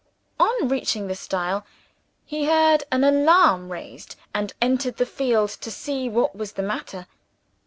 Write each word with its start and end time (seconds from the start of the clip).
On 0.39 0.67
reaching 0.67 1.05
the 1.05 1.13
stile, 1.13 1.63
he 2.25 2.45
heard 2.45 2.83
an 2.91 3.03
alarm 3.03 3.71
raised, 3.71 4.15
and 4.33 4.51
entered 4.59 4.97
the 4.97 5.05
field 5.05 5.51
to 5.61 5.69
see 5.69 6.09
what 6.09 6.35
was 6.35 6.53
the 6.53 6.63
matter. 6.63 7.05